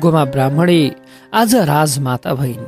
गोमा 0.00 0.24
ब्राह्मणे 0.24 0.96
आज 1.34 1.54
राजमाता 1.54 2.34
भइन्। 2.34 2.64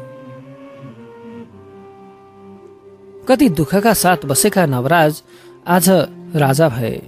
कति 3.28 3.48
दुःखका 3.48 3.92
साथ 3.92 4.24
बसेका 4.24 4.66
नवराज 4.66 5.22
आज 5.66 5.88
राजा 6.36 6.68
भए। 6.68 7.02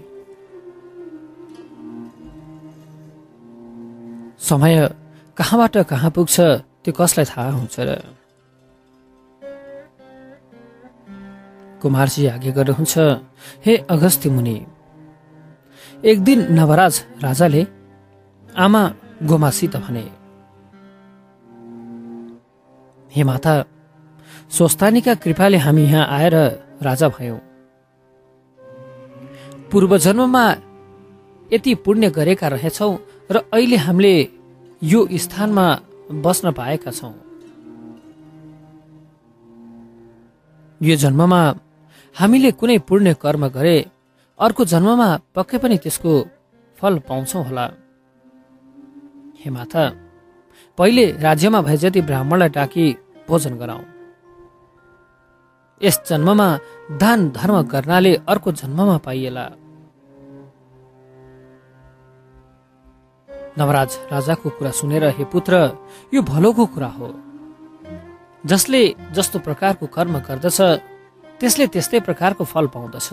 समय 4.39 4.95
कहाँबाट 5.37 5.77
कहाँ 5.77 6.11
पुग्छ 6.11 6.41
त्यो 6.41 6.93
कसलाई 6.93 7.25
थाहा 7.25 7.51
हुन्छ 7.51 7.77
र? 7.81 8.03
कुमारजी 11.85 12.27
आगे 12.27 12.51
गर्नुहुन्छ 12.57 12.95
हे 13.65 13.73
अगस्त्य 13.95 14.31
मुनि 14.37 14.57
एक 16.11 16.19
दिन 16.25 16.39
नवराज 16.59 16.95
राजाले 17.23 17.63
आमा 18.49 18.83
गोमासित 19.29 19.77
भने 19.85 20.05
हे 23.15 23.23
माता 23.25 23.55
स्वस्तानीका 24.57 25.15
कृपाले 25.23 25.59
हामी 25.65 25.83
यहाँ 25.85 26.07
आएर 26.17 26.35
राजा 26.83 27.09
भयौं। 27.09 27.39
पूर्व 29.71 29.97
जन्ममा 29.99 30.45
यति 31.53 31.75
पुण्य 31.85 32.11
गरेका 32.11 32.49
रहेछौ 32.49 32.91
र 33.33 33.37
अहिले 33.55 33.77
हामीले 33.77 34.15
यो 34.83 35.01
स्थानमा 35.25 35.67
बस्न 36.25 36.53
पाएका 36.53 36.91
छौं। 36.91 37.13
यो 40.81 40.97
जन्ममा 40.97 41.41
हामीले 42.15 42.51
कुनै 42.59 42.77
पुण्य 42.89 43.13
कर्म 43.23 43.45
गरे 43.57 43.77
अर्को 44.39 44.63
जन्ममा 44.73 45.09
पक्कै 45.35 45.59
पनि 45.59 45.77
त्यसको 45.83 46.13
फल 46.79 46.95
पाउँछौ 47.09 47.41
होला। 47.43 47.67
हे 49.41 49.49
माता 49.51 49.83
पहिले 50.79 51.05
राज्यमा 51.27 51.61
भए 51.67 51.77
जति 51.83 52.01
ब्राह्मणलाई 52.09 52.51
डाकी 52.57 52.87
भोजन 53.29 53.55
गराऊ 53.59 53.83
यस 55.81 55.97
जन्ममा 56.09 56.49
दान 57.03 57.19
धर्म 57.31 57.57
गर्नाले 57.73 58.13
अर्को 58.29 58.53
जन्ममा 58.53 58.97
पाइएला। 59.07 59.47
नवराज 63.59 63.91
राजाको 64.13 64.49
कुरा 64.51 64.71
सुनेर 64.71 65.05
हे 65.19 65.25
पुत्र 65.33 65.55
यो 66.15 66.21
भलोको 66.23 66.65
कुरा 66.75 66.91
हो। 66.97 67.09
जसले 68.45 68.83
जस्तो 69.15 69.39
प्रकारको 69.39 69.87
कर्म 69.97 70.15
गर्दछ 70.29 70.59
त्यसले 71.45 71.67
त्यस्तै 71.69 72.01
प्रकारको 72.09 72.45
फल 72.49 72.67
पाउँदछ। 72.73 73.09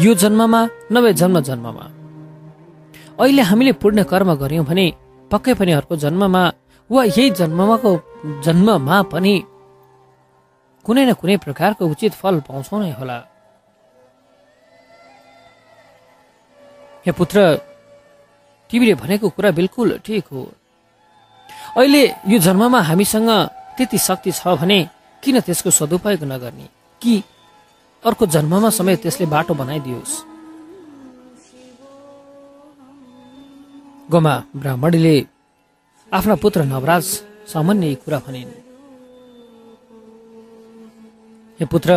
यो 0.00 0.12
जन्ममा 0.16 0.60
नभए 0.88 1.12
जन्म 1.20 1.36
जन्ममा। 1.44 1.84
अहिले 3.20 3.42
हामीले 3.44 3.72
पुण्य 3.76 4.08
कर्म 4.08 4.30
गर्यौं 4.40 4.64
भने 4.64 4.86
पक्कै 5.30 5.52
पनि 5.60 5.72
अर्को 5.76 5.94
जन्ममा 6.00 6.42
वा 6.90 7.02
यही 7.04 7.30
जन्ममाको 7.36 7.92
जन्ममा 8.44 8.96
पनि 9.12 9.34
कुनै 10.84 11.04
न 11.04 11.12
कुनै 11.20 11.36
प्रकारको 11.44 11.82
उचित 11.92 12.12
फल 12.16 12.40
पाउँछौ 12.48 12.76
नै 12.80 12.92
होला। 12.96 13.18
हे 17.04 17.12
पुत्र 17.12 17.38
तिमीले 18.70 18.94
भनेको 18.96 19.26
कुरा 19.28 19.50
बिल्कुल 19.60 19.88
ठिक 20.00 20.24
हो। 20.32 20.42
अहिले 21.76 22.02
यो 22.32 22.38
जन्ममा 22.40 22.80
हामीसँग 22.88 23.30
त्यति 23.76 23.98
शक्ति 24.08 24.30
छ 24.32 24.56
भने 24.56 24.78
किन 25.22 25.36
त्यसको 25.44 25.68
सदुपयोग 25.68 26.24
नगर्ने? 26.24 26.79
कि 27.02 27.22
अर्को 28.02 28.26
जन्ममा 28.26 28.70
समेत 28.70 29.02
त्यसले 29.02 29.26
बाटो 29.26 29.54
बनाइदियोस्। 29.54 30.14
गोमा 34.10 34.34
ब्राह्मणीले 34.56 35.16
आफ्ना 36.12 36.34
पुत्र 36.42 36.60
नवराज 36.64 37.04
सामान्य 37.52 37.86
यी 37.86 37.94
कुरा 37.94 38.18
भनिन्। 38.26 38.52
हे 41.60 41.64
पुत्र 41.66 41.90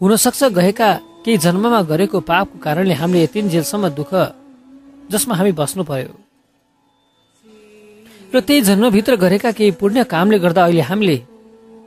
हुनसक्छ 0.00 0.42
गएका 0.58 0.90
केही 1.24 1.38
जन्ममा 1.38 1.80
गरेको 1.90 2.20
पापको 2.20 2.58
कारणले 2.58 2.94
हामीले 2.94 3.22
यतिन्जेलसम्म 3.24 3.88
दुःख 3.98 4.12
जसमा 5.12 5.34
हामी 5.34 5.52
बस्नु 5.52 5.82
पर्यो। 5.84 6.14
र 8.34 8.40
त्यही 8.40 8.60
जन्मभित्र 8.60 9.16
गरेका 9.16 9.50
केही 9.52 9.70
पुण्य 9.80 10.04
कामले 10.04 10.38
गर्दा 10.38 10.62
अहिले 10.64 10.82
हामीले 10.90 11.16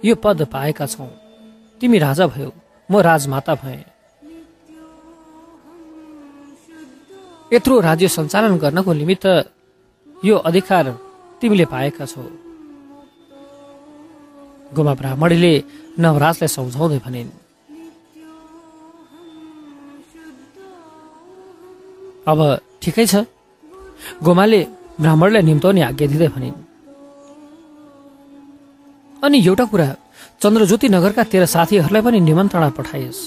यो 0.03 0.15
पद 0.15 0.39
पाएका 0.53 0.85
छौँ। 0.85 1.09
तिमी 1.81 1.97
राजा 1.97 2.25
भयो 2.27 2.51
म 2.89 2.93
राजमाता 3.01 3.53
भए। 3.55 3.83
यत्रो 7.53 7.79
राज्य 7.79 8.07
सञ्चालन 8.07 8.57
गर्नको 8.57 8.93
निमित्त 8.93 9.25
यो 10.25 10.35
अधिकार 10.49 10.85
तिमीले 11.41 11.65
पाएका 11.65 12.05
छौ। 12.05 12.21
गोमा 14.75 14.93
ब्राह्मणीले 14.93 15.53
नवराजलाई 15.99 16.47
सम्झाउँदै 16.47 16.99
भनिन् 17.05 17.31
अब 22.27 22.39
ठिकै 22.81 23.05
छ। 23.05 23.23
गोमाले 24.19 24.59
ब्राह्मणलाई 25.01 25.41
निम्ताउने 25.41 25.81
आज्ञा 25.81 26.07
दिँदै 26.07 26.29
भनिन् 26.35 26.66
अनि 29.27 29.37
एउटा 29.43 29.65
कुरा 29.67 29.87
चन्द्रज्योति 30.41 30.87
नगरका 30.89 31.23
तेरा 31.31 31.47
साथीहरूलाई 31.55 32.01
पनि 32.01 32.19
निमन्त्रणा 32.23 32.69
पठाइयोस्। 32.77 33.21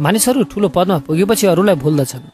मानिसहरू 0.00 0.40
ठुलो 0.52 0.68
पदमा 0.76 0.98
पुगेपछि 1.06 1.46
अरूलाई 1.46 1.76
भुल्दछन्। 1.80 2.26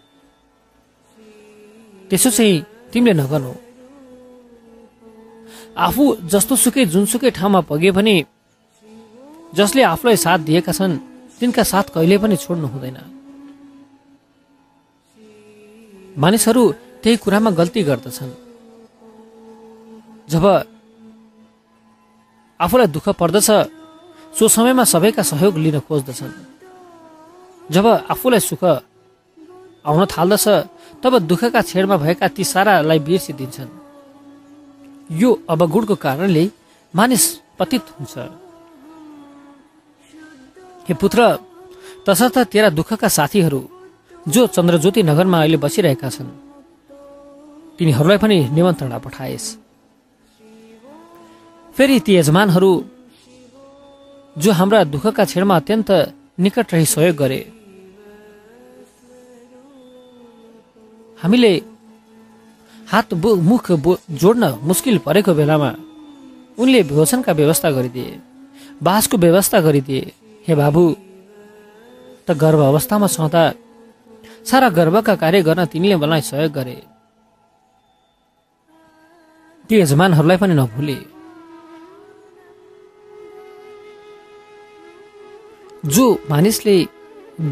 त्यसो 2.10 2.31
चाहिँ 2.31 2.64
तिमीले 2.93 3.12
नगर्नु। 3.22 3.52
आफू 5.78 6.02
जस्तो 6.32 6.54
सुकै 6.56 6.84
जुनसुकै 6.93 7.31
ठाउँमा 7.31 7.60
पुगे 7.70 7.90
पनि 7.96 8.14
जसले 9.55 9.82
आफूलाई 9.82 10.16
साथ 10.16 10.38
दिएका 10.48 10.72
छन् 10.72 10.94
तिनका 11.38 11.62
साथ 11.62 11.87
कहिले 11.94 12.16
पनि 12.19 12.37
छोड्नु 12.37 12.66
हुँदैन। 12.66 12.98
मानिसहरू 16.19 16.62
त्यही 17.02 17.16
कुरामा 17.16 17.50
गल्ती 17.50 17.82
गर्दछन्। 17.82 18.32
जब 20.28 20.44
आफूलाई 22.62 22.86
दुःख 22.86 23.06
पर्दछ 23.20 23.48
सो 24.38 24.44
समयमा 24.48 24.84
सबैका 24.84 25.22
सहयोग 25.22 25.54
लिन 25.58 25.78
खोज्दछन्। 25.80 26.32
जब 27.72 27.86
आफूलाई 28.12 28.40
सुख 28.40 28.62
आउन 29.84 30.02
थाल्दछ 30.06 30.46
तब 31.02 31.12
दुःखका 31.30 31.60
छेडमा 31.60 31.96
भएका 31.96 32.26
ती 32.28 32.44
सारालाई 32.44 32.98
बिर्सिदिन्छन् 33.06 33.70
यो 35.20 35.30
अवगुणको 35.50 35.94
कारणले 36.04 36.44
मानिस 36.94 37.24
पतित 37.58 37.84
हुन्छ। 37.98 38.14
हे 40.86 40.94
पुत्र 40.94 41.20
तसर्थ 42.06 42.36
तेरा 42.52 42.68
दुःखका 42.78 43.08
साथीहरू 43.08 43.60
जो 44.26 44.46
चन्द्रज्योति 44.46 45.02
नगरमा 45.02 45.38
अहिले 45.40 45.58
बसिरहेका 45.64 46.08
छन् 46.08 46.30
तिनीहरूलाई 47.78 48.18
पनि 48.18 48.38
निमन्त्रणा 48.54 48.98
पठाएस्। 48.98 49.46
फेरि 51.76 51.98
ती 52.06 52.12
यजमानहरू 52.14 52.70
जो 54.36 54.50
हाम्रा 54.52 54.80
दुःखका 54.84 55.24
छेडमा 55.24 55.56
अत्यन्त 55.56 55.90
निकट 56.38 56.66
रही 56.74 56.86
सहयोग 56.86 57.16
गरे। 57.16 57.40
हामीले 61.19 61.52
हात 62.86 63.08
मुख 63.48 63.64
जोड्न 64.20 64.44
मुस्किल 64.69 64.96
परेको 65.06 65.32
बेलामा 65.34 65.70
उनले 66.58 66.80
भोजनका 66.90 67.32
व्यवस्था 67.32 67.69
गरिदिए 67.70 68.10
बासको 68.82 69.16
व्यवस्था 69.16 69.58
गरिदिए। 69.66 70.02
हे 70.46 70.54
बाबु 70.54 70.82
त 72.26 72.28
गर्भ 72.42 72.60
अवस्थामा 72.62 73.06
छँदा 73.16 73.42
सारा 74.50 74.69
गर्वका 74.78 75.14
कार्य 75.22 75.42
गर्न 75.42 75.64
तिनले 75.72 75.96
मलाई 75.96 76.20
सहयोग 76.20 76.52
गरे। 76.52 76.76
ती 79.69 79.74
यजमानहरूलाई 79.80 80.36
पनि 80.36 80.54
नभुले। 80.54 80.98
जो 85.84 86.05
मानिसले 86.31 86.76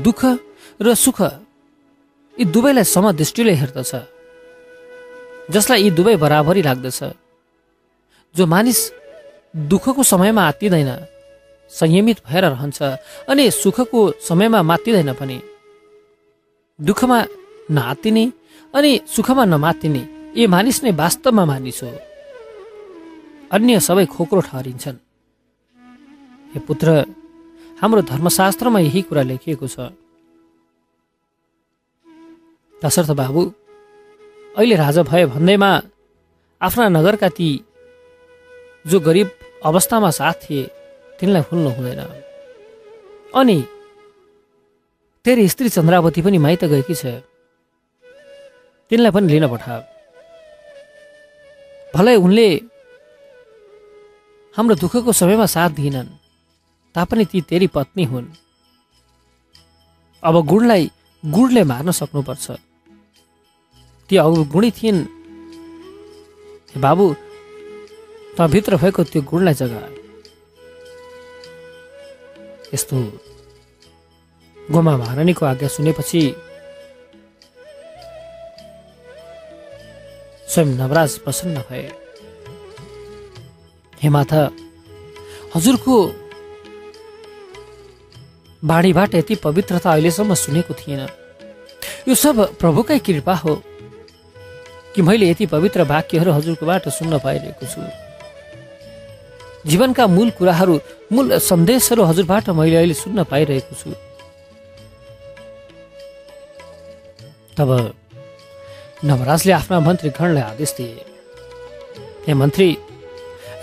दुःख 0.06 0.20
र 0.80 0.94
सुख 0.94 1.20
यी 2.36 2.44
दुवैलाई 2.44 2.84
समदृष्टिले 2.84 3.54
हेर्दछ 3.60 3.92
जसलाई 5.50 5.82
यी 5.82 5.90
दुवै 5.90 6.16
बराबरी 6.16 6.62
लाग्दछ। 6.62 7.00
जो 8.34 8.46
मानिस 8.46 8.80
दुःखको 9.70 10.02
समयमा 10.02 10.42
आत्तिँदैन 10.42 10.90
संयमित 11.70 12.18
भएर 12.26 12.44
रहन्छ 12.44 12.78
अनि 13.30 13.50
सुखको 13.50 14.00
समयमा 14.28 14.60
मात्तिँदैन 14.62 15.12
पनि। 15.14 15.38
दुःखमा 16.78 17.18
नआत्तिने 17.70 18.24
अनि 18.74 18.92
सुखमा 19.06 19.44
नमात्तिने 19.44 20.02
यी 20.38 20.46
मानिस 20.46 20.78
नै 20.84 20.90
वास्तवमा 20.92 21.44
मानिस 21.44 21.82
हो। 21.82 21.90
अन्य 23.52 23.80
सबै 23.80 24.06
खोक्रो 24.06 24.40
ठहरिन्छन्। 24.40 24.98
हे 26.52 26.58
पुत्र 26.68 26.88
हाम्रो 27.80 28.00
धर्मशास्त्रमा 28.02 28.78
यही 28.80 29.02
कुरा 29.02 29.22
लेखिएको 29.22 29.66
छ। 29.66 29.88
दशरथ 32.82 33.10
बाबु 33.16 33.42
अहिले 34.56 34.76
राजा 34.76 35.02
भए 35.02 35.24
भन्दैमा 35.32 35.70
आफ्ना 36.60 36.88
नगरका 36.88 37.28
ती 37.36 37.48
जो 38.84 39.00
गरिब 39.00 39.28
अवस्थामा 39.64 40.10
साथ 40.10 40.36
थिए 40.44 40.62
तिनलाई 41.20 41.42
भुल्नु 41.48 41.70
हुँदैन। 41.70 42.00
अनि 43.34 43.58
तेरी 45.24 45.48
स्त्री 45.48 45.68
चन्द्रावती 45.68 46.20
पनि 46.22 46.38
माइत 46.38 46.64
गएकी 46.64 46.94
छ। 46.94 47.04
तिनलाई 48.90 49.12
पनि 49.14 49.26
लिन 49.32 49.48
पठा 49.48 49.76
भलै 51.94 52.16
उनले 52.16 52.48
हाम्रो 54.54 54.74
दुःखको 54.76 55.12
समयमा 55.12 55.46
साथ 55.46 55.70
दिएनन् 55.80 56.19
तापनि 56.94 57.24
ती 57.24 57.40
तेरी 57.40 57.66
पत्नी 57.66 58.04
हुन्। 58.04 58.26
अब 60.22 60.34
गुणलाई 60.46 60.90
गुणले 61.24 61.62
मार्न 61.64 61.90
सक्नुपर्छ। 61.90 62.46
ती 64.08 64.16
अवगुणी 64.16 64.70
थिइन्। 64.70 65.00
बाबु 66.78 67.06
त 68.36 68.40
भित्र 68.50 68.76
भएको 68.76 69.02
त्यो 69.04 69.22
गुणलाई 69.22 69.54
जगा 69.54 69.82
यस्तो 72.74 72.96
गोमा 74.58 74.96
महारानीको 74.96 75.46
आज्ञा 75.46 75.68
सुनेपछि 75.68 76.22
स्वयं 80.50 80.68
नवराज 80.78 81.18
प्रसन्न 81.18 81.56
भए। 81.68 81.82
हे 84.02 84.08
माता 84.08 84.40
हजुरको 85.54 85.94
बाणीबाट 88.62 89.14
यति 89.14 89.34
पवित्रता 89.44 89.90
अहिलेसम्म 89.92 90.34
सुनेको 90.34 90.74
थिएन। 90.74 91.06
यो 92.08 92.14
सब 92.14 92.36
प्रभुकै 92.58 92.98
कृपा 92.98 93.34
हो 93.34 93.54
कि 94.94 95.02
मैले 95.02 95.30
यति 95.30 95.46
पवित्र 95.46 95.82
वाक्यहरू 95.82 96.32
हजुरकोबाट 96.32 96.88
सुन्न 96.88 97.18
पाइरहेको 97.18 97.66
छु। 97.66 97.80
जीवनका 99.66 100.06
मूल 100.06 100.30
कुराहरू 100.38 100.80
मूल 101.12 101.38
सन्देशहरू 101.40 102.02
हजुरबाट 102.04 102.48
मैले 102.50 102.76
अहिले 102.76 102.94
सुन्न 102.94 103.24
पाइरहेको 103.24 103.74
छु। 103.74 103.90
तब 107.56 107.70
नवराजले 109.04 109.52
आफ्ना 109.52 109.80
मन्त्रीगणलाई 109.80 110.42
आदेश 110.42 110.74
दिए 110.76 111.04
हे 112.26 112.34
मन्त्री 112.34 112.68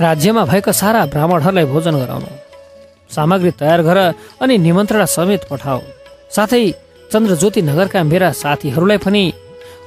राज्यमा 0.02 0.46
भएका 0.46 0.72
सारा 0.72 1.06
ब्राह्मणहरूलाई 1.06 1.66
भोजन 1.66 1.96
गराउनु। 2.02 2.47
सामग्री 3.10 3.52
तयार 3.60 3.82
गर 3.88 3.98
अनि 4.42 4.58
निमन्त्रणा 4.66 5.06
समेत 5.16 5.44
पठाऊ 5.50 5.82
साथै 6.36 6.64
चन्द्रज्योति 7.12 7.62
नगरका 7.62 8.04
मेरा 8.04 8.30
साथीहरूलाई 8.42 8.98
पनि। 9.06 9.24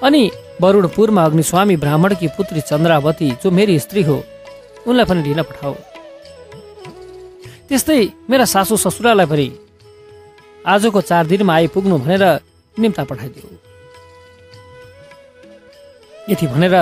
अनि 0.03 0.23
वरुणपुरमा 0.63 1.23
अग्निस्वामी 1.25 1.77
ब्राह्मणकी 1.77 2.29
पुत्री 2.37 2.61
चन्द्रावती 2.71 3.29
जो 3.43 3.51
मेरी 3.51 3.79
स्त्री 3.85 4.03
हो 4.03 4.17
उनलाई 4.89 5.07
पनि 5.11 5.21
लिन 5.23 5.43
पठाऊ 5.49 5.75
त्यस्तै 7.69 8.01
मेरा 8.31 8.45
सासू 8.55 8.77
ससुरालाई 8.85 9.27
पनि। 9.33 9.49
आजको 10.67 11.01
चार 11.01 11.27
दिनमा 11.27 11.55
आइपुग्नु 11.55 11.97
भनेर 11.99 12.25
निम्ता 12.77 13.05
पठाइदिऊ 13.11 13.49
यति 16.31 16.47
भनेर 16.47 16.75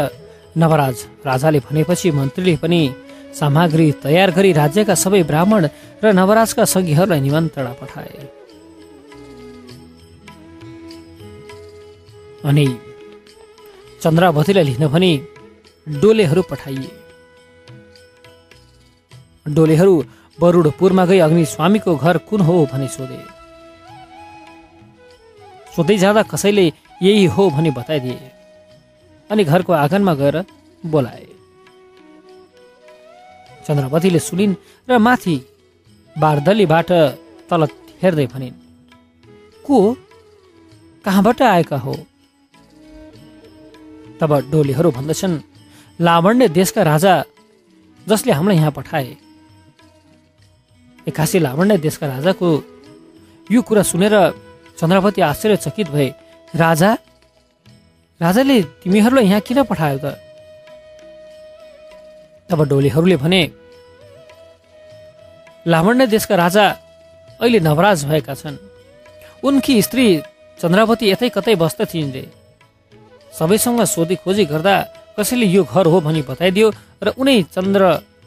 नवराज 0.60 0.96
राजाले 1.26 1.58
भनेपछि 1.66 2.10
मन्त्रीले 2.10 2.54
पनि 2.62 2.80
सामग्री 3.38 3.86
तयार 4.04 4.30
गरी 4.30 4.50
राज्यका 4.52 4.94
सबै 4.94 5.22
ब्राह्मण 5.22 5.62
र 6.02 6.04
नवराजका 6.12 6.64
सङ्घीहरूलाई 6.64 7.20
निमन्त्रणा 7.20 7.72
पठाए। 7.80 8.18
अनि 12.44 12.66
चन्द्रावतीलाई 14.02 14.64
लिन 14.64 14.84
पनि 14.88 15.10
डोलेहरू 16.02 16.42
पठाइए। 16.42 16.90
डोलेहरू 19.46 19.94
बरुडपुरमा 20.38 21.04
गई 21.04 21.18
अग्नि 21.18 21.44
स्वामीको 21.44 21.92
घर 21.96 22.16
कुन 22.28 22.40
हो 22.40 22.54
भनी 22.72 22.88
सोधे। 22.88 23.20
सोध्दै 25.76 25.96
जाँदा 25.98 26.22
कसैले 26.22 26.66
यही 27.02 27.24
हो 27.24 27.42
भनी 27.50 27.70
बताइदिए। 27.70 28.30
अनि 29.30 29.42
घरको 29.44 29.72
आँगनमा 29.72 30.14
गएर 30.14 30.36
बोलाए। 30.86 31.26
चन्द्रवतीले 33.68 34.18
सुनिन् 34.18 34.54
र 34.88 34.98
माथि 34.98 35.36
बारदलीबाट 36.16 36.90
तल 37.48 37.62
हेर्दै 38.02 38.26
भनिन् 38.32 38.56
को? 39.64 39.78
कहाँबाट 41.04 41.42
आएका 41.42 41.78
हो? 41.84 41.94
तब 44.20 44.30
डोलीहरू 44.50 44.90
भन्दछन् 44.90 45.34
लावण्य 46.00 46.48
देशका 46.48 46.82
राजा 46.82 47.12
जसले 48.06 48.32
हामीलाई 48.32 48.56
यहाँ 48.56 48.72
पठाए। 48.72 49.16
एक्कासी 51.08 51.38
लावण्य 51.38 51.76
देशका 51.78 52.06
राजाको 52.06 52.48
यो 53.50 53.60
कुरा 53.68 53.82
सुनेर 53.82 54.14
चन्द्रवती 54.80 55.20
आश्चर्यचकित 55.20 55.88
भए 55.92 56.08
राजा? 56.56 56.90
राजाले 58.20 58.56
तिमीहरूलाई 58.82 59.24
यहाँ 59.28 59.40
किन 59.44 59.62
पठायो 59.68 59.98
त? 60.04 60.06
तब 62.48 62.60
डोलीहरूले 62.68 63.16
भने 63.22 63.42
लावण्य 65.66 66.06
देशका 66.06 66.34
राजा 66.34 66.64
अहिले 67.40 67.60
नवराज 67.60 68.04
भएका 68.08 68.34
छन्। 68.34 68.56
उनकी 69.44 69.74
स्त्री 69.82 70.06
चन्द्रावती 70.58 71.04
यतै 71.12 71.28
कतै 71.36 71.54
बस्दा 71.62 71.84
थिइन् 71.92 72.12
रे 72.14 72.24
सबैसँग 73.32 73.80
सोधी 73.84 74.16
खोजी 74.22 74.44
गर्दा 74.52 74.74
कसैले 75.16 75.46
यो 75.46 75.62
घर 75.64 75.86
हो 75.92 75.98
भनी 76.00 76.22
बताइदियो 76.30 76.68
र 77.04 77.08
उनै 77.20 77.36
चन्द्र 77.54 77.82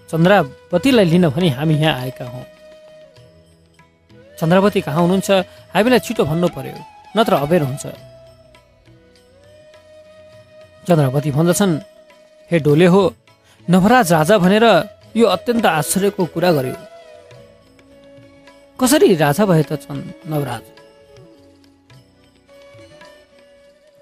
चन्द्रावतीलाई 0.10 1.06
लिन 1.12 1.25
भनी 1.36 1.50
हामी 1.58 1.75
यहाँ 1.75 1.94
आएका 2.01 2.25
हौ। 2.32 2.42
चन्द्रावती 4.40 4.80
कहाँ 4.86 5.01
हुनुहुन्छ? 5.01 5.30
हामीलाई 5.74 6.00
छिटो 6.06 6.24
भन्नु 6.30 6.48
पर्यो 6.56 6.78
नत्र 7.18 7.34
अबेर 7.46 7.62
हुन्छ। 7.70 7.84
चन्द्रावती 10.88 11.30
भन्दछन् 11.32 11.74
हे 12.51 12.58
डोले 12.66 12.88
हो 12.94 13.01
नवराज 13.70 14.12
राजा 14.13 14.38
भनेर 14.38 14.65
यो 15.15 15.25
अत्यन्त 15.27 15.65
आश्चर्यको 15.65 16.25
कुरा 16.34 16.51
गर्यो। 16.51 16.77
कसरी 18.80 19.15
राजा 19.15 19.46
भए 19.46 19.63
त 19.63 19.77
छन् 19.77 20.01
नवराज? 20.25 20.63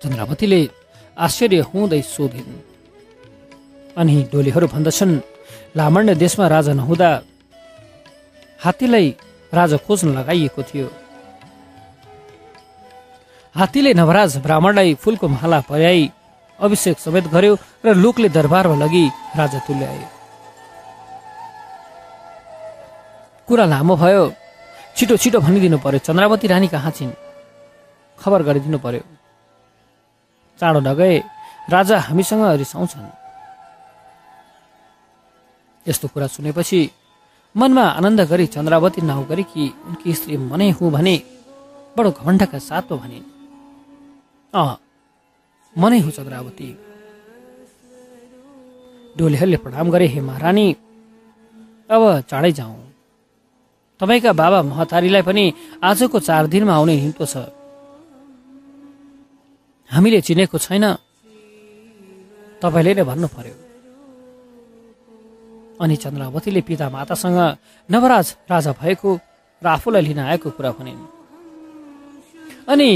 चन्द्रावतीले 0.01 0.61
आश्चर्य 1.17 1.59
हुँदै 1.69 2.01
सोधिन्। 2.01 2.51
अनि 3.97 4.15
डोलीहरू 4.31 4.67
भन्दछन् 4.67 5.13
लामण्य 5.77 6.15
देशमा 6.15 6.45
राजा 6.47 6.73
नहुँदा 6.73 7.09
हात्तीलाई 8.59 9.07
राजा 9.53 9.77
खोज्न 9.77 10.07
लगाइएको 10.17 10.61
थियो। 10.63 10.87
हात्तीले 13.55 13.91
नवराज 13.93 14.37
ब्राह्मणलाई 14.37 14.93
फुलको 14.95 15.27
माला 15.27 15.59
पर्याई 15.69 16.11
अभिषेक 16.61 16.97
समेत 16.99 17.25
गर्यो 17.33 17.53
र 17.85 17.87
लोकले 17.95 18.29
दरबारमा 18.29 18.75
लगी 18.83 19.05
राजा 19.37 19.59
तुल्यायो 19.67 20.07
कुरा 23.47 23.65
लामो 23.65 23.95
भयो। 23.95 24.23
छिटो 24.97 25.15
छिटो 25.17 25.39
भनिदिनु 25.39 25.77
पर्यो 25.81 25.99
चन्द्रावती 26.05 26.47
रानी 26.47 26.67
कहाँ 26.67 26.91
छिन्? 26.91 27.11
खबर 28.19 28.39
गरिदिनु 28.43 28.77
पर्यो। 28.77 29.03
चाँडो 30.59 30.79
नगए 30.85 31.17
राजा 31.73 31.97
हामीसँग 32.07 32.43
रिसाउँछन्। 32.61 33.07
यस्तो 35.85 36.07
कुरा 36.13 36.27
सुनेपछि 36.27 36.79
मनमा 37.55 37.85
आनन्द 37.97 38.21
गरी 38.29 38.45
चन्द्रावती 38.55 39.01
नाउँ 39.01 39.25
गरी 39.25 39.43
कि 39.49 39.63
उनकी 39.87 40.13
स्त्री 40.13 40.37
मनै 40.37 40.69
हुँ 40.77 40.91
भने 40.91 41.15
बडो 41.97 42.09
घमण्डका 42.11 42.59
साथमा 42.59 42.97
भनिन्। 43.01 43.25
अँ 44.53 44.77
मनै 45.79 45.99
हुँ 46.03 46.11
चन्द्रावती। 46.11 46.67
डोलेहरूले 49.17 49.57
प्रणाम 49.63 49.87
गरे 49.89 50.07
हे 50.13 50.19
महारानी 50.21 50.65
अब 51.89 52.03
चाँडै 52.29 52.51
जाउँ। 52.51 52.77
तपाईँका 53.99 54.31
बाबा 54.33 54.59
महतारीलाई 54.63 55.23
पनि 55.27 55.43
आजको 55.83 56.17
चार 56.19 56.43
दिनमा 56.47 56.73
आउने 56.75 56.95
निम्तो 56.95 57.25
छ। 57.25 57.35
हामीले 59.91 60.19
चिनेको 60.21 60.57
छैन। 60.57 60.85
तपाईँले 62.61 62.91
नै 62.93 63.03
भन्नु 63.03 63.27
पर्यो 63.27 63.55
अनि 65.79 65.95
चन्द्रावतीले 65.95 66.61
पिता 66.67 66.85
मातासँग 66.91 67.39
नवराज 67.89 68.27
राजा 68.51 68.71
भएको 68.75 69.09
र 69.61 69.65
आफूलाई 69.67 70.01
लिन 70.07 70.19
आएको 70.19 70.49
कुरा 70.51 70.71
भनिन्। 70.75 71.01
अनि 72.67 72.89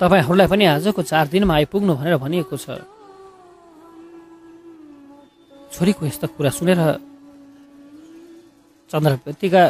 तपाईँहरूलाई 0.00 0.48
पनि 0.52 0.64
आजको 0.66 1.02
चार 1.02 1.26
दिनमा 1.32 1.54
आइपुग्नु 1.54 1.92
भनेर 1.94 2.16
भनिएको 2.18 2.56
छ। 2.56 2.66
छोरीको 5.72 6.02
यस्तो 6.06 6.26
कुरा 6.36 6.50
सुनेर 6.50 6.80
चन्द्रवतीका 8.90 9.62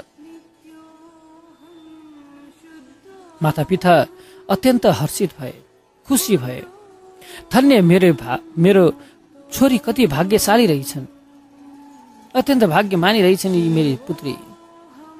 मातापिता 3.42 3.94
अत्यन्त 4.50 4.84
हर्षित 5.00 5.30
भए 5.40 5.54
खुसी 6.08 6.36
भए। 6.36 6.60
धन्य 7.52 7.80
मेरो 7.80 8.12
भा 8.20 8.32
मेरो 8.58 8.84
छोरी 9.52 9.78
कति 9.78 10.06
भाग्यशाली 10.06 10.66
रहेछन्। 10.66 11.06
अत्यन्त 12.34 12.64
भाग्य 12.64 12.96
मानिरहेछन् 12.96 13.54
यी 13.54 13.68
मेरी 13.68 13.94
पुत्री। 14.06 14.34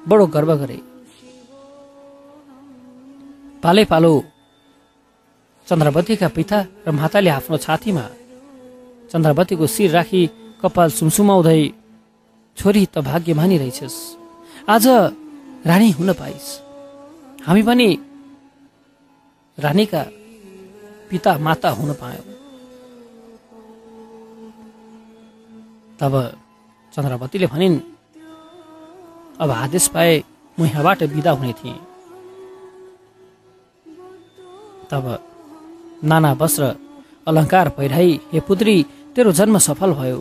बडो 0.07 0.25
गर्व 0.27 0.51
गरे। 0.55 0.79
पालै 3.63 3.85
पालो 3.85 4.11
चन्द्रवतीका 5.67 6.27
पिता 6.29 6.57
र 6.85 6.91
माताले 6.93 7.29
आफ्नो 7.37 7.57
छातीमा 7.57 8.05
चन्द्रवतीको 9.11 9.65
शिर 9.65 9.89
राखी 9.97 10.21
कपाल 10.61 10.89
सुमसुमाउँदै 10.93 11.61
छोरी 12.57 12.83
त 12.93 12.95
भाग्य 13.01 13.33
मानिरहेछस्। 13.33 13.97
आज 14.69 14.85
रानी 15.65 15.89
हुन 15.97 16.09
पाइस्। 16.21 16.47
हामी 17.45 17.61
पनि 17.65 17.89
रानीका 19.57 20.01
पिता 21.09 21.31
माता 21.45 21.69
हुन 21.77 21.89
पायौँ। 22.01 22.27
तब 25.99 26.13
चन्द्रवतीले 26.93 27.47
भनिन् 27.53 27.77
अब 29.41 29.49
आदेश 29.63 29.85
पाए 29.93 30.13
म 30.57 30.65
यहाँबाट 30.65 30.99
बिदा 31.09 31.31
हुने 31.31 31.53
थिएँ। 31.59 31.79
तब 34.91 35.05
नाना 36.03 36.31
वस्त्र 36.41 36.63
अलङ्कार 37.27 37.69
पहिराई 37.77 38.11
हे 38.33 38.39
पुत्री 38.47 38.75
तेरो 39.15 39.31
जन्म 39.31 39.57
सफल 39.57 39.91
भयो। 39.93 40.19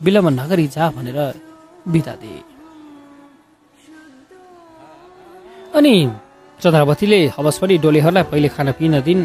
विलम्ब 0.00 0.28
नगरी 0.40 0.66
जा 0.66 0.84
भनेर 0.90 1.18
बिदा 1.86 2.14
दिए। 2.22 2.40
अनि 5.78 5.94
चन्द्रावतीले 6.60 7.20
हवसपरी 7.36 7.76
डोलेहरूलाई 7.78 8.24
पहिले 8.30 8.48
खाना 8.54 8.72
पिन 8.78 8.94
दिन 9.00 9.20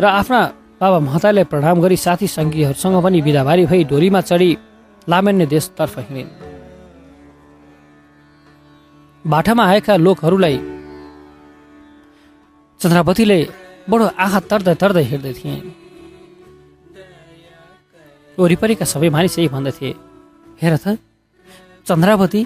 र 0.00 0.04
आफ्ना 0.20 0.40
बाबा 0.80 0.98
महतालाई 0.98 1.44
प्रणाम 1.50 1.76
गरी 1.82 1.96
साथी 1.96 2.26
सङ्गीहरूसँग 2.28 2.96
पनि 3.04 3.18
बिदाबारी 3.26 3.64
भई 3.66 3.82
डोलीमा 3.90 4.20
चढी 4.20 4.50
लामान्य 5.10 5.44
देशतर्फ 5.46 5.94
हिँडिन्। 5.98 6.30
बाटामा 9.24 9.64
आएका 9.66 9.94
लोकहरूलाई 9.96 10.56
चन्द्रावतीले 12.80 13.40
बडो 13.88 14.06
आँखा 14.24 14.40
तर्दै 14.50 14.74
तर्दै 14.82 15.04
हेर्दै 15.10 15.32
थिए। 15.38 15.56
वरिपरिका 18.38 18.84
सबै 18.84 19.08
मानिस 19.10 19.38
यही 19.38 19.48
भन्दथे 19.54 19.88
हेर 20.62 20.74
त 20.76 20.86
चन्द्रावती 21.86 22.40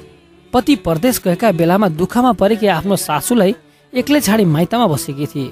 पति 0.52 0.74
परदेश 0.86 1.16
गएका 1.24 1.48
बेलामा 1.58 1.88
दुःखमा 2.00 2.32
परेकी 2.40 2.66
आफ्नो 2.78 2.96
सासूलाई 2.98 3.52
एक्लै 3.92 4.20
छाडी 4.20 4.44
माइतमा 4.46 4.86
बसेकी 4.86 5.26
थिए। 5.32 5.50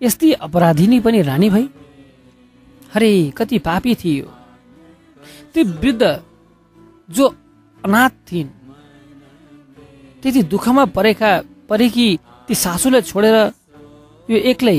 यस्तै 0.00 0.30
अपराधिनी 0.46 0.98
पनि 1.04 1.20
रानी 1.22 1.48
भई? 1.50 1.66
अरे 2.94 3.10
कति 3.36 3.58
पापी 3.58 3.94
थियो। 3.94 4.26
ती 5.52 5.60
वृद्ध 5.62 6.02
जो 7.08 7.24
अनाथ 7.84 8.14
थिइन् 8.28 8.48
त्यति 10.22 10.42
दुःखमा 10.52 10.84
परेका 10.96 11.30
परेकी 11.68 12.08
ती 12.48 12.54
सासूलाई 12.54 13.02
छोडेर 13.02 13.36
यो 14.28 14.36
एक्लै 14.50 14.78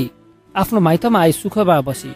आफ्नो 0.54 0.80
माइतमा 0.80 1.18
आई 1.20 1.32
सुखमा 1.32 1.80
बसी 1.88 2.12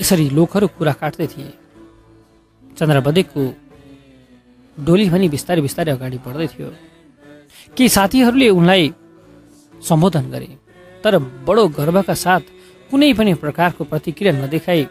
यसरी 0.00 0.26
लोकहरू 0.30 0.66
कुरा 0.78 0.92
काट्दै 1.00 1.26
थिए। 1.32 1.50
चन्द्रवदेकको 2.62 3.42
डोली 4.78 5.06
पनि 5.12 5.26
बिस्तारै 5.34 5.60
बिस्तारै 5.66 5.92
अगाडि 5.92 6.18
बढ्दै 6.24 6.46
थियो। 6.52 6.68
केही 7.76 7.88
साथीहरूले 7.96 8.48
उनलाई 8.58 8.84
सम्बोधन 9.74 10.24
गरे 10.32 10.48
तर 11.04 11.14
बडो 11.46 11.62
गर्वका 11.78 12.14
साथ 12.24 12.44
कुनै 12.90 13.12
पनि 13.18 13.32
प्रकारको 13.42 13.82
प्रतिक्रिया 13.90 14.32
नदेखाई 14.40 14.82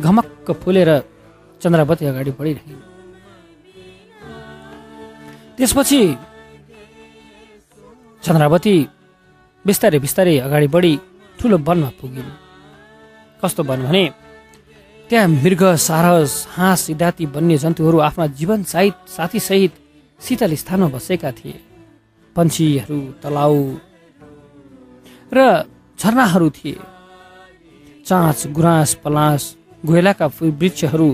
घमक्क 0.00 0.46
फुलेर 0.62 0.90
चन्द्रवती 1.62 2.04
अगाडि 2.10 2.30
बढिरहे। 2.38 2.74
त्यसपछि 5.56 6.00
चन्द्रावती 8.22 8.76
बिस्तारै 9.64 9.98
बिस्तारै 9.98 10.34
अगाडि 10.46 10.68
बढी 10.74 10.92
ठुलो 11.38 11.56
वनमा 11.66 11.90
पुगिन्। 12.00 12.30
कस्तो 13.40 13.62
वन 13.62 13.80
भने 13.86 14.04
त्यहाँ 15.10 15.28
मृग 15.34 15.62
सारस 15.78 16.32
हाँस 16.54 16.82
इत्यादि 16.92 17.24
वन्य 17.34 17.56
जन्तुहरू 17.62 17.98
आफ्ना 18.08 18.26
जीवन 18.38 18.62
सहित 18.72 18.94
साथीसहित 19.08 19.72
शीतल 20.20 20.52
स्थानमा 20.54 20.88
बसेका 20.94 21.30
थिए। 21.32 21.60
पन्छीहरू 22.36 23.00
तलाउ 23.22 23.56
र 25.32 25.38
झरनाहरू 25.98 26.48
थिए। 26.50 26.76
चाँच 28.06 28.38
गुराँस 28.56 28.90
पलास 29.04 29.42
गोइलाका 29.86 30.26
वृक्षहरू 30.40 31.08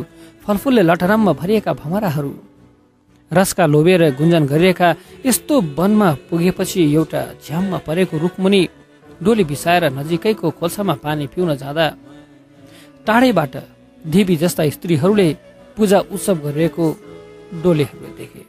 फलफुलले 0.45 0.83
लटरम्म 0.83 1.33
भरिएका 1.33 1.73
भमराहरू 1.75 2.33
रसका 3.31 3.65
लोभेर 3.67 4.03
गुन्जन 4.19 4.45
गरिएका 4.47 4.89
यस्तो 5.27 5.55
वनमा 5.77 6.09
पुगेपछि 6.31 6.81
एउटा 6.95 7.23
झ्याममा 7.45 7.79
परेको 7.87 8.19
रुखमुनि 8.19 8.63
डोली 9.23 9.45
बिसाएर 9.45 9.85
नजिकैको 9.93 10.51
खोल्सामा 10.59 10.95
पानी 11.05 11.27
पिउन 11.33 11.55
जाँदा 11.57 11.87
टाढैबाट 13.07 13.55
देवी 14.07 14.37
जस्ता 14.37 14.69
स्त्रीहरूले 14.71 15.29
पूजा 15.77 15.99
उत्सव 16.15 16.37
गरिरहेको 16.45 16.87
डोलेहरूले 17.63 18.11
देखे। 18.19 18.43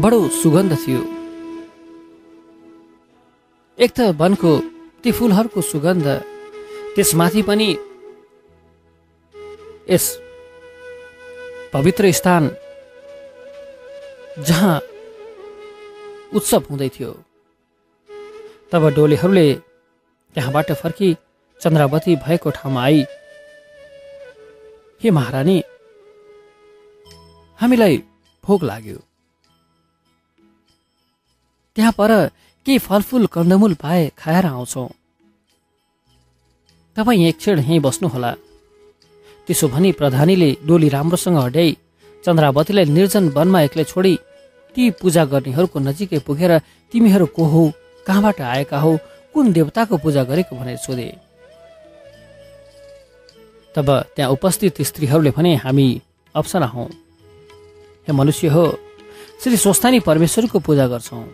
बडो 0.00 0.18
सुगन्ध 0.32 0.72
थियो। 0.82 1.19
एक 3.80 3.90
त 3.96 4.00
वनको 4.20 4.52
ती 5.02 5.10
फुलहरूको 5.16 5.60
सुगन्ध 5.64 6.06
त्यसमाथि 6.94 7.42
पनि 7.42 7.68
यस 9.90 10.06
पवित्र 11.72 12.10
स्थान 12.18 12.44
जहाँ 14.48 14.74
उत्सव 16.36 16.62
हुँदै 16.70 16.88
थियो। 16.88 17.12
तब 18.72 18.82
डोलेहरूले 18.96 19.46
त्यहाँबाट 20.34 20.68
फर्की 20.82 21.08
चन्द्रावती 21.60 22.16
भएको 22.24 22.50
ठाउँमा 22.50 22.82
आई। 22.84 23.00
हे 25.00 25.10
महारानी 25.10 25.56
हामीलाई 27.58 27.96
भोक 28.44 28.60
लाग्यो। 28.62 28.98
त्यहाँ 31.76 31.92
पर 31.98 32.10
केही 32.66 32.78
फलफुल 32.78 33.26
कन्दमूल 33.26 33.74
पाए 33.82 34.10
खाएर 34.18 34.46
आउँछौ। 34.46 34.84
तपाईँ 36.96 37.24
एक 37.28 37.36
क्षण 37.38 37.58
यहीँ 37.58 37.80
बस्नुहोला। 37.80 38.32
त्यसो 39.48 39.68
भनी 39.68 39.90
प्रधानीले 39.92 40.50
डोली 40.66 40.88
राम्रोसँग 40.88 41.38
हड्याई 41.38 41.76
चन्द्रावतीलाई 42.24 42.84
निर्जन 42.86 43.28
वनमा 43.36 43.60
एक्लै 43.62 43.84
छोडी 43.84 44.14
ती 44.74 44.82
पूजा 45.00 45.24
गर्नेहरूको 45.24 45.78
नजिकै 45.78 46.18
पुगेर 46.26 46.52
तिमीहरू 46.92 47.26
को 47.26 47.44
हौ 47.52 47.62
कहाँबाट 48.06 48.40
आएका 48.40 48.78
हौ 48.78 48.92
कुन 49.34 49.52
देवताको 49.52 49.96
पूजा 49.96 50.22
गरेको 50.24 50.56
भनेर 50.56 50.76
सोधे। 50.76 51.08
तब 53.74 53.88
त्यहाँ 54.14 54.30
उपस्थित 54.32 54.82
स्त्रीहरूले 54.82 55.30
भने 55.30 55.54
हामी 55.64 55.88
अप्सरा 56.34 56.66
हौ। 56.66 56.84
हे 58.06 58.12
मनुष्य 58.12 58.48
हो 58.48 58.64
श्री 59.42 59.56
स्वस्थानी 59.56 60.00
परमेश्वरको 60.00 60.58
पूजा 60.58 60.86
गर्छौँ। 60.86 61.24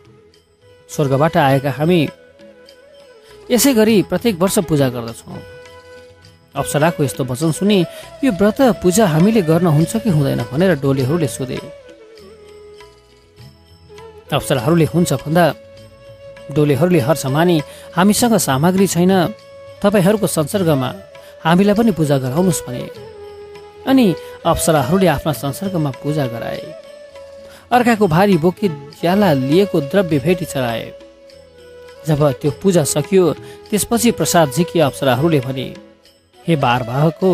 स्वर्गबाट 0.90 1.36
आएका 1.36 1.70
हामी 1.78 2.00
यसै 3.50 3.72
गरी 3.74 3.96
प्रत्येक 4.10 4.34
वर्ष 4.42 4.58
पूजा 4.68 4.88
गर्दछौँ। 4.88 5.38
अप्सराको 6.56 7.00
यस्तो 7.04 7.22
वचन 7.24 7.50
सुनि 7.52 7.78
यो 8.24 8.30
व्रत 8.32 8.60
पूजा 8.82 9.04
हामीले 9.06 9.42
गर्न 9.42 9.66
हुन्छ 9.66 9.92
कि 10.02 10.10
हुँदैन 10.10 10.40
भनेर 10.50 10.72
डोलेहरूले 10.80 11.28
सोधे। 11.28 11.58
अप्सराहरूले 14.32 14.86
हुन्छ 14.94 15.12
भन्दा 15.22 15.44
डोलेहरूले 16.56 17.00
हर्ष 17.06 17.26
मानि 17.26 17.56
हामीसँग 17.96 18.34
सामग्री 18.48 18.86
छैन 18.86 19.12
तपाईँहरूको 19.82 20.26
संसर्गमा 20.26 20.88
हामीलाई 21.44 21.74
पनि 21.78 21.92
पूजा 21.98 22.16
गराउनुहोस् 22.24 22.64
भने। 22.66 22.82
अनि 23.86 24.06
अप्सराहरूले 24.46 25.06
आफ्ना 25.06 25.32
संसर्गमा 25.32 25.90
पूजा 26.02 26.26
गराए। 26.26 26.85
अर्काको 27.72 28.06
भारी 28.06 28.36
बोकी 28.38 28.68
ज्याला 29.00 29.32
लिएको 29.32 29.80
द्रव्य 29.82 30.18
भेटी 30.18 30.44
चढाए। 30.44 30.92
जब 32.06 32.20
त्यो 32.40 32.50
पूजा 32.62 32.84
सकियो 32.84 33.32
त्यसपछि 33.70 34.10
प्रसाद 34.18 34.50
झिकी 34.50 34.80
अप्सराहरूले 34.80 35.40
भने 35.40 35.66
हे 36.46 36.56
बार 36.56 36.82
बाहको 36.82 37.30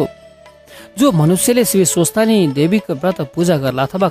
जो 0.98 1.12
मनुष्यले 1.12 1.64
श्री 1.64 1.84
स्वस्तानी 1.84 2.46
देवीको 2.56 2.94
व्रत 2.94 3.20
पूजा 3.34 3.56
गर्ला 3.56 3.82
अथवा 3.82 4.08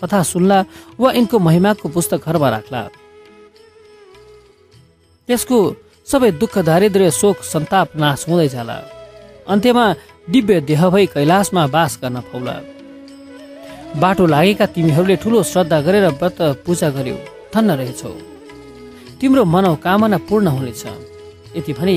कथा 0.00 0.22
सुन्ला 0.22 0.58
वा 1.00 1.12
यिनको 1.12 1.38
महिमाको 1.38 1.88
पुस्तक 1.88 2.28
घरमा 2.28 2.48
राख्ला। 2.50 2.82
त्यसको 5.28 5.58
सबै 6.06 6.30
दुःख 6.32 6.58
दारिद्र्य 6.68 7.10
शोक 7.10 7.42
सन्ताप 7.44 7.96
नाश 7.96 8.28
हुँदै 8.28 8.48
जाला। 8.48 8.78
अन्त्यमा 9.48 9.86
दिव्य 10.30 10.60
देह 10.60 10.88
भई 10.88 11.06
कैलाशमा 11.06 11.66
बास 11.66 11.98
गर्न 12.02 12.20
पाउला 12.28 12.56
बाटो 13.92 14.26
लागेका 14.26 14.66
तिमीहरूले 14.74 15.16
ठुलो 15.22 15.42
श्रद्धा 15.42 15.78
गरेर 15.80 16.06
व्रत 16.10 16.38
पूजा 16.64 16.88
गर्यौ 16.90 17.16
धन्न 17.54 17.70
रहेछौ। 17.80 18.12
तिम्रो 19.20 19.44
मनोकामना 19.44 20.18
पूर्ण 20.28 20.46
हुनेछ। 20.48 20.84
यति 21.56 21.72
भनी 21.72 21.96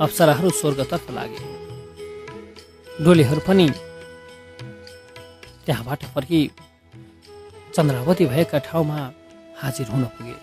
अप्सराहरू 0.00 0.50
स्वर्गतर्फ 0.50 1.06
लागे। 1.10 1.42
डोलेहरू 3.04 3.40
पनि 3.46 3.66
त्यहाँबाट 5.66 6.00
फर्की 6.14 6.40
चन्द्रावती 7.74 8.24
भएका 8.26 8.58
ठाउँमा 8.66 8.98
हाजिर 9.62 9.86
हुन 9.86 10.04
पुगे। 10.16 10.36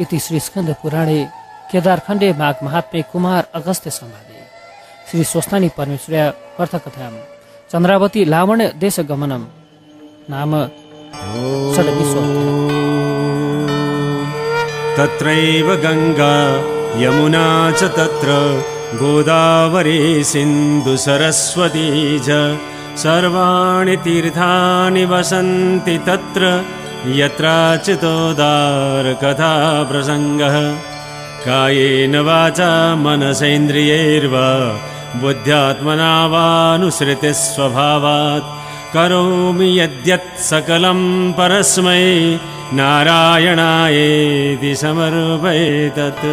यति 0.00 0.18
श्री 0.18 0.40
स्कन्द 0.40 0.74
पुराणे 0.82 1.18
केदारखण्डे 1.70 2.32
माघ 2.32 2.56
महात्मे 2.64 3.02
कुमार 3.12 3.42
अगस्त्य 3.54 3.90
सम्भाले 3.90 4.40
श्री 5.08 5.24
स्वस्थानी 5.24 5.68
परमेश्वर 5.78 6.68
कथाम 6.78 7.14
चन्द्रावती 7.72 8.22
लावण्य 8.32 8.66
देश 8.82 8.96
गमनम 9.10 9.42
नाम 10.32 10.52
तत्रैव 14.98 15.68
गङ्गा 15.84 16.34
यमुना 17.02 17.48
च 17.78 17.80
तत्र 17.98 18.28
गोदावरी 19.00 20.00
सिन्धु 20.32 20.94
सरस्वती 21.06 21.88
च। 22.28 22.30
सर्वाणि 23.04 23.96
तीर्थानि 24.04 25.04
वसन्ति 25.12 25.96
तत्र 26.08 26.42
यत्राचितोदारकथा 27.20 28.02
प्रसङ्गः 29.90 30.56
कायेन 31.46 32.14
वाचा 32.28 32.70
मनसेन्द्रियैर्वा 33.04 34.48
बुद्ध्यात्मना 35.22 36.12
वानुसृतिस्वभावात् 36.32 36.94
करोमि 38.94 39.68
यद्यत् 39.78 40.40
सकलं 40.50 41.00
परस्मै 41.38 42.04
नारायणायेति 42.78 44.72
समर्पयेतत् 44.82 46.24